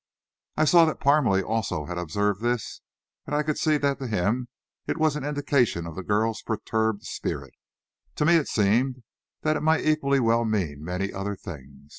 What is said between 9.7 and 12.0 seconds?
equally well mean many other things.